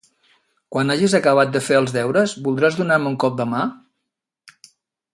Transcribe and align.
Quan 0.75 0.93
hagis 0.93 1.15
acabat 1.19 1.51
de 1.57 1.61
fer 1.67 1.77
els 1.81 1.93
deures, 1.97 2.33
voldràs 2.49 2.81
donar-me 2.83 3.13
un 3.15 3.21
cop 3.27 3.39
de 3.43 3.49
mà? 3.53 3.63